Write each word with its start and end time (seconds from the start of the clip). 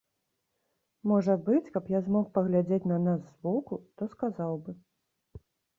Можа 1.11 1.35
быць, 1.51 1.69
каб 1.77 1.93
я 1.97 2.03
змог 2.07 2.25
паглядзець 2.39 2.83
на 2.95 3.01
нас 3.07 3.21
з 3.27 3.33
боку, 3.45 3.73
то 3.95 4.03
сказаў 4.17 4.51
бы. 4.65 4.71